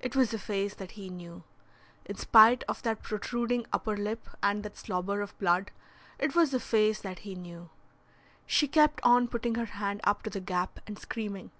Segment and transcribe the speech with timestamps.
[0.00, 1.42] It was a face that he knew.
[2.06, 5.70] In spite of that protruding upper lip and that slobber of blood,
[6.18, 7.68] it was a face that he knew.
[8.46, 11.50] She kept on putting her hand up to the gap and screaming.